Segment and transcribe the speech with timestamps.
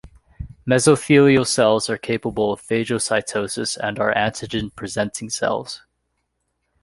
[0.67, 5.83] Mesothelial cells are capable of phagocytosis and are antigen presenting cells.